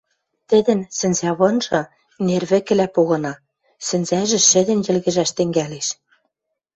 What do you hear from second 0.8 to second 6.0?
сӹнзӓвынжы нер вӹкӹлӓ погына, сӹнзӓжӹ шӹдӹн йӹлгӹжӓш тӹнгӓлеш.